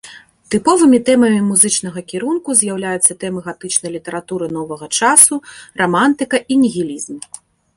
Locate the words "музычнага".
1.49-2.03